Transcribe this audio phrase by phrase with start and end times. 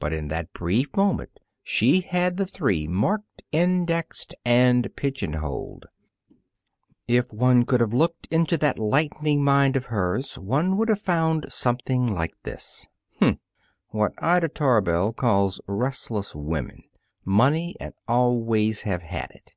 [0.00, 5.86] But in that brief moment she had the three marked, indexed and pigeonholed.
[7.06, 11.46] If one could have looked into that lightning mind of hers, one would have found
[11.52, 12.88] something like this:
[13.20, 13.34] "Hmm!
[13.90, 16.82] What Ida Tarbell calls 'Restless women.'
[17.24, 19.54] Money, and always have had it.